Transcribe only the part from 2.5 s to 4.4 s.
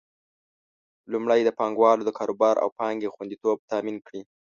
او پانګې خوندیتوب تامین کړي.